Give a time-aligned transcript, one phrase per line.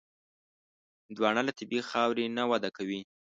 [1.07, 3.01] هندوانه له طبیعي خاورې نه وده کوي.